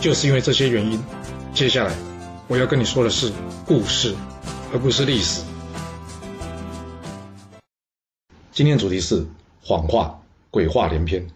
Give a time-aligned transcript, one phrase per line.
[0.00, 1.02] 就是因为这些原因，
[1.52, 1.92] 接下来
[2.46, 3.32] 我要跟你说的是
[3.66, 4.14] 故事，
[4.72, 5.42] 而不是历史。
[8.52, 9.26] 今天主题是
[9.60, 10.20] 谎话、
[10.52, 11.26] 鬼话连篇。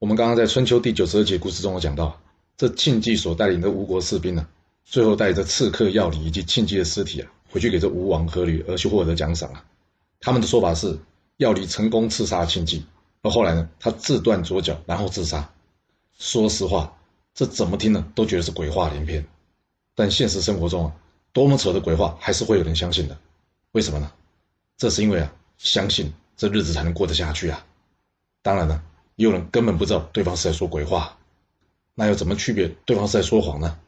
[0.00, 2.20] 我们刚刚在春秋第九十二节故事中有讲到，
[2.56, 4.44] 这庆忌所带领的吴国士兵呢，
[4.84, 9.64] 最后带着刺客要理以及庆忌的尸体啊，回去给这吴王阖闾而去获得奖赏啊。
[10.18, 10.98] 他们的说法是，
[11.36, 12.84] 要离成功刺杀庆忌，
[13.22, 15.48] 而后来呢，他自断左脚，然后自杀。
[16.18, 16.92] 说实话。
[17.34, 18.06] 这怎么听呢？
[18.14, 19.26] 都觉得是鬼话连篇。
[19.96, 20.92] 但现实生活中啊，
[21.32, 23.18] 多么扯的鬼话，还是会有人相信的。
[23.72, 24.12] 为什么呢？
[24.76, 27.66] 这是因为啊，相信这日子才能过得下去啊。
[28.40, 28.82] 当然了，
[29.16, 31.18] 也有人根本不知道对方是在说鬼话。
[31.94, 33.78] 那要怎么区别对方是在说谎呢？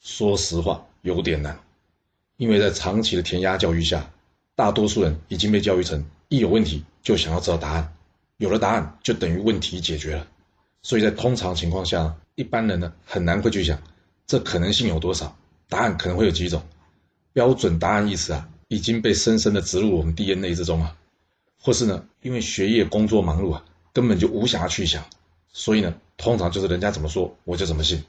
[0.00, 1.58] 说实话，有点难。
[2.36, 4.10] 因为在长期的填鸭教育下，
[4.54, 7.94] 大多数人已经被教育成一有问题就想要知道答案，
[8.36, 10.26] 有了答案就等于问题解决了。
[10.82, 12.14] 所以在通常情况下。
[12.34, 13.82] 一般人呢很难会去想，
[14.26, 15.36] 这可能性有多少？
[15.68, 16.62] 答案可能会有几种？
[17.32, 20.96] 标准答案意思啊，已经被深深的植入我们 DNA 之中啊。
[21.58, 25.04] 或是呢，因为学业工作忙碌啊，根本就无暇去想。
[25.52, 28.02] 所以呢，通常就是人家怎么说我就怎么信。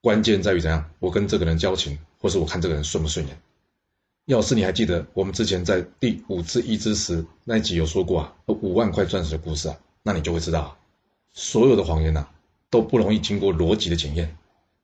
[0.00, 3.40] 关键在于怎样，我跟这个人交情，或是我看这个人顺不顺眼。
[4.26, 10.76] 要是你还记得我们之前在第五次一之时那集有说过啊，五万块钻石的故事啊，那你就会知道，
[11.32, 12.28] 所有的谎言呐。
[12.72, 14.34] 都不容易经过逻辑的检验，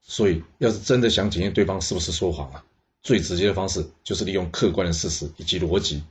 [0.03, 2.63] 所以要是真的想检验对方是不是说谎啊，
[3.03, 6.03] 最直接的方式就是利用客观的事实以及逻辑。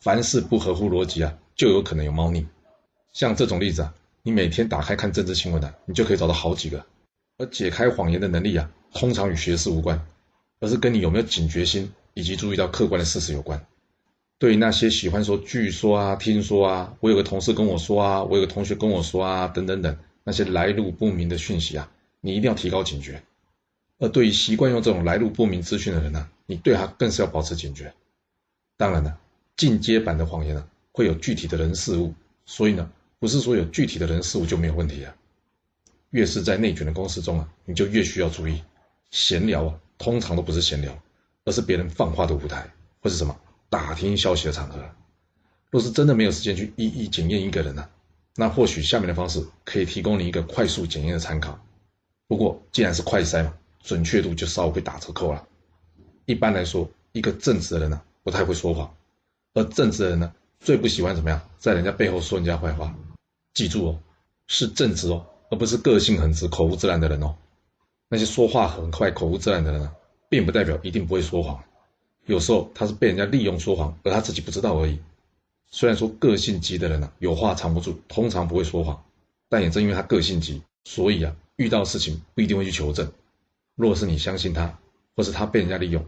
[0.00, 2.44] 凡是不合乎逻辑啊，就有可能有猫腻。
[3.12, 3.94] 像这种例子啊，
[4.24, 6.84] 你每天打开看政治新闻的，你就可以找到好几个。
[7.38, 10.04] 而解开谎言的能力啊，通常与学识无关，
[10.58, 13.64] 而是跟你有没有警觉心以及注意到客观的事实有关。
[14.40, 19.96] 对于那些喜欢说“据说啊”“听说啊”“我有个同事跟我说啊”“我有个同学跟我说啊”等等等。
[20.24, 21.88] 那些来路不明的讯息啊，
[22.20, 23.22] 你一定要提高警觉。
[23.98, 27.94] 而对于习惯用这种来路不明资讯的人呢，你对他更是要保持警觉。
[28.76, 29.16] 当然了，
[29.56, 32.12] 进阶版的谎言呢，会有具体的人事物，
[32.44, 32.90] 所以呢，
[33.20, 35.14] 不是说有具体的人事物就没有问题啊。
[36.10, 38.62] 越是在内卷的公司中啊，你就越需要注意。
[39.10, 40.96] 闲聊啊，通常都不是闲聊，
[41.44, 42.68] 而是别人放话的舞台，
[43.00, 44.84] 或是什么打听消息的场合。
[45.70, 47.88] 若是真的没有时间去一一检验一个人呢？
[48.36, 51.58] 那或许下面的方式可以提供你一个快速检验的参考。
[52.26, 55.46] 不过既然是快筛嘛，准确度就稍微会打折扣了。
[56.26, 58.94] 一般来说，一个正直的人呢，不太会说谎，
[59.52, 62.94] 而正直的人呢，最不喜欢怎么样，在人家背后说人家坏话。
[63.52, 63.98] 记住哦，
[64.46, 67.36] 是正直哦，而不是个性很直、口无遮拦的人哦。
[68.08, 69.92] 那些说话很快、口无遮拦的人呢，
[70.28, 71.62] 并不代表一定不会说谎，
[72.26, 74.98] 有时候他是被人家利用说谎，而他自己不知道而已。
[75.70, 79.04] 虽然说个性急的人呢，有话藏不住，通常不会说谎，
[79.48, 83.12] 但也正因为他个性急，所以啊，遇到事情不一定会去求证。
[83.74, 84.78] 若是你相信他，
[85.16, 86.04] 或是他被人家利用，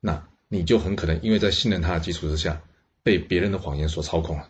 [0.00, 2.62] 那你就很可能因为在信任他的基础之下，
[3.02, 4.48] 被别人的谎言所操控了。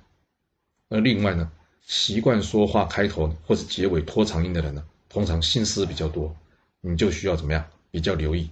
[0.88, 1.50] 而另外呢，
[1.82, 6.36] 习惯说话开头或是结尾拖长音的人呢，通常心思比较多，
[6.80, 7.64] 你就需要怎么样？
[7.90, 8.50] 比较留意，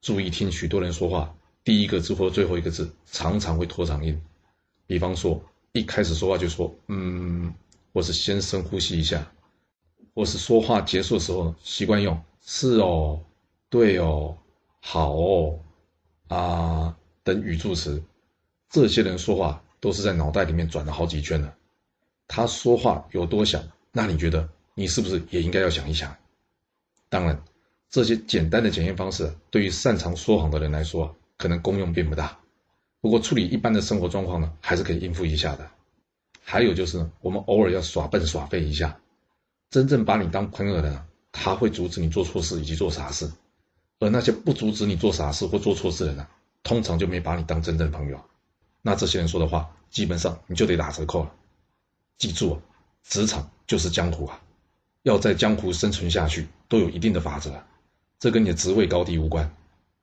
[0.00, 1.34] 注意听许多人说话，
[1.64, 4.22] 第一个字或最后一个字常常会拖长音。
[4.90, 5.40] 比方说，
[5.70, 7.54] 一开始说话就说“嗯”，
[7.94, 9.24] 或是先深呼吸一下，
[10.16, 13.20] 或是说话结束的时候习惯用“是哦
[13.70, 14.36] ”“对哦
[14.82, 15.60] ”“好哦
[16.26, 18.02] ”“啊”等语助词。
[18.68, 21.54] 这些人说话都是在脑袋里面转了好几圈了。
[22.26, 23.62] 他说话有多想，
[23.92, 26.12] 那你觉得你是不是也应该要想一想？
[27.08, 27.40] 当然，
[27.88, 32.39] 这些简单的检验方式对于擅长说谎的人来说，可能功用并不大。
[33.00, 35.70] 不过处理一般的生活状况呢，还是可以应付一下的。
[36.42, 39.00] 还有就是，我们偶尔要耍笨耍废一下。
[39.70, 41.02] 真正把你当朋友的人，
[41.32, 43.28] 他会阻止你做错事以及做傻事；
[44.00, 46.26] 而那些不阻止你做傻事或做错事的人，
[46.62, 48.20] 通常就没把你当真正的朋友。
[48.82, 51.32] 那这些人说的话，基本上你就得打折扣了。
[52.18, 52.60] 记住啊，
[53.04, 54.40] 职场就是江湖啊，
[55.04, 57.62] 要在江湖生存下去，都有一定的法则。
[58.18, 59.54] 这跟你的职位高低无关。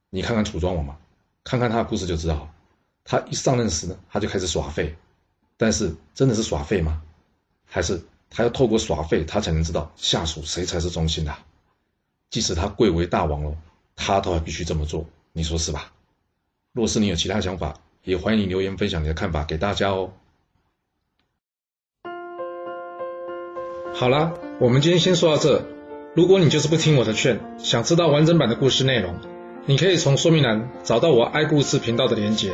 [0.10, 0.98] 你看看楚庄王嘛，
[1.44, 2.54] 看看他的故事就知道了。
[3.10, 4.98] 他一上任时呢，他就开始耍废，
[5.56, 7.02] 但是真的是耍废吗？
[7.66, 11.34] 还是他要透过耍废，他才能知道下属谁才是忠心的？
[12.30, 13.56] 即使他贵为大王了，
[13.96, 15.94] 他都还必须这么做，你说是吧？
[16.74, 20.12] 若是你有其他想法，也欢迎你留言分享你的看法给大家哦。
[23.94, 25.66] 好啦，我们今天先说到这。
[26.14, 29.18] 如果你就是不听我的劝，想知道完整版的故事内容，
[29.66, 32.54] 你可以从说明栏找到我爱故事频道的连结。